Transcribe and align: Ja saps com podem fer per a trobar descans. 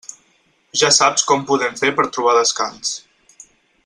Ja 0.83 0.89
saps 0.95 1.25
com 1.31 1.45
podem 1.51 1.77
fer 1.83 1.93
per 1.99 2.07
a 2.09 2.13
trobar 2.17 2.35
descans. 2.39 2.95